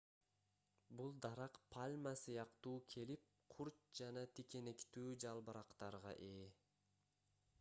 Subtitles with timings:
[0.99, 6.45] бул дарак пальма сыяктуу келип курч жана тикенектүү жалбырактарга ээ